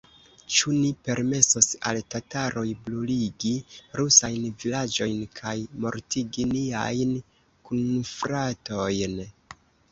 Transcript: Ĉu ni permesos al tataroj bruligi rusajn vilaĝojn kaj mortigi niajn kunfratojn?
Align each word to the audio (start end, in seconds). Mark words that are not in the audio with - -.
Ĉu 0.53 0.71
ni 0.75 0.87
permesos 1.07 1.67
al 1.89 1.99
tataroj 2.13 2.63
bruligi 2.87 3.51
rusajn 4.01 4.49
vilaĝojn 4.65 5.21
kaj 5.43 5.55
mortigi 5.87 6.49
niajn 6.57 7.17
kunfratojn? 7.71 9.25